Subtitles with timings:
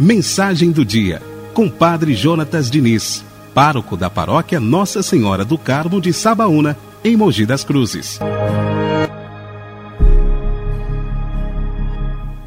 [0.00, 1.22] Mensagem do dia,
[1.54, 7.46] com Padre Jonatas Diniz, pároco da paróquia Nossa Senhora do Carmo de Sabaúna, em Mogi
[7.46, 8.18] das Cruzes.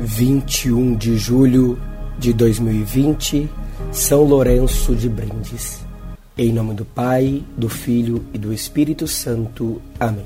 [0.01, 1.79] 21 de julho
[2.19, 3.49] de 2020,
[3.89, 5.85] São Lourenço de Brindes.
[6.37, 9.81] Em nome do Pai, do Filho e do Espírito Santo.
[9.97, 10.25] Amém.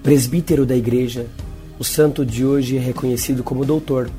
[0.00, 1.26] Presbítero da Igreja,
[1.80, 4.10] o santo de hoje é reconhecido como doutor,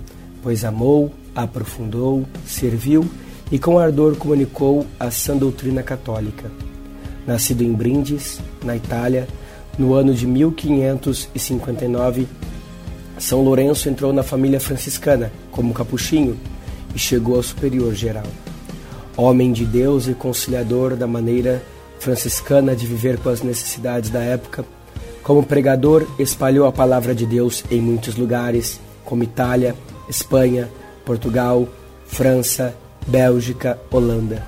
[0.42, 3.08] pois amou, aprofundou, serviu
[3.52, 6.50] e com ardor comunicou a sã doutrina católica.
[7.28, 9.28] Nascido em Brindes, na Itália,
[9.78, 12.28] no ano de 1559,
[13.20, 16.36] São Lourenço entrou na família franciscana como capuchinho
[16.96, 18.26] e chegou ao superior geral.
[19.16, 21.62] Homem de Deus e conciliador da maneira
[22.00, 24.66] franciscana de viver com as necessidades da época,
[25.24, 29.76] como pregador espalhou a palavra de Deus em muitos lugares, como Itália,
[30.10, 30.70] Espanha,
[31.06, 31.68] Portugal,
[32.06, 32.76] França,
[33.08, 34.46] Bélgica, Holanda.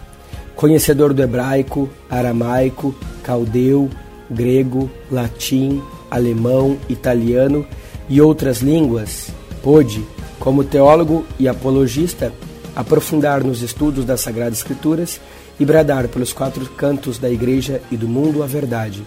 [0.56, 3.90] Conhecedor do hebraico, aramaico, caldeu,
[4.30, 7.66] grego, latim, alemão, italiano
[8.10, 9.30] e outras línguas,
[9.62, 10.04] pôde,
[10.40, 12.34] como teólogo e apologista,
[12.76, 15.22] aprofundar nos estudos das Sagradas Escrituras
[15.60, 19.04] e bradar pelos quatro cantos da Igreja e do mundo a verdade,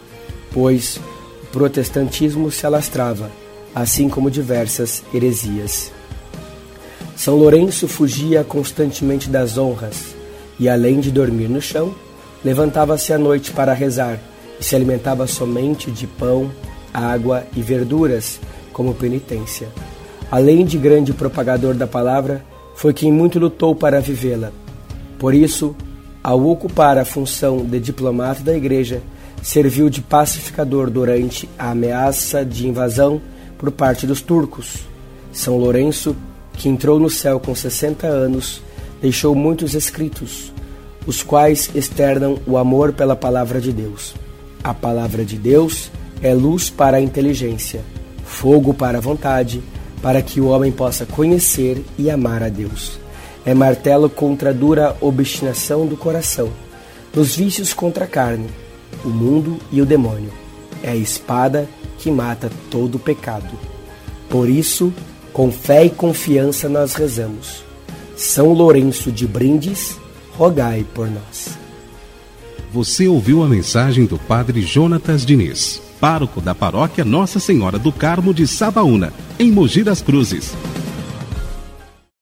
[0.52, 1.00] pois
[1.56, 3.30] protestantismo se alastrava,
[3.74, 5.90] assim como diversas heresias.
[7.16, 10.14] São Lourenço fugia constantemente das honras
[10.60, 11.94] e, além de dormir no chão,
[12.44, 14.20] levantava-se à noite para rezar
[14.60, 16.50] e se alimentava somente de pão,
[16.92, 18.38] água e verduras
[18.70, 19.68] como penitência.
[20.30, 24.52] Além de grande propagador da palavra, foi quem muito lutou para vivê-la.
[25.18, 25.74] Por isso,
[26.22, 29.00] ao ocupar a função de diplomata da Igreja,
[29.46, 33.22] serviu de pacificador durante a ameaça de invasão
[33.56, 34.78] por parte dos turcos.
[35.32, 36.16] São Lourenço
[36.54, 38.60] que entrou no céu com 60 anos,
[39.00, 40.52] deixou muitos escritos,
[41.06, 44.16] os quais externam o amor pela palavra de Deus.
[44.64, 47.82] A palavra de Deus é luz para a inteligência,
[48.24, 49.62] fogo para a vontade,
[50.02, 52.98] para que o homem possa conhecer e amar a Deus.
[53.44, 56.50] É martelo contra a dura obstinação do coração,
[57.14, 58.48] dos vícios contra a carne,
[59.04, 60.32] o mundo e o demônio.
[60.82, 63.58] É a espada que mata todo pecado.
[64.28, 64.92] Por isso,
[65.32, 67.64] com fé e confiança nós rezamos.
[68.16, 69.98] São Lourenço de Brindes,
[70.36, 71.58] rogai por nós.
[72.72, 78.34] Você ouviu a mensagem do Padre Jonatas Diniz, pároco da paróquia Nossa Senhora do Carmo
[78.34, 80.54] de Sabaúna, em Mogi das Cruzes.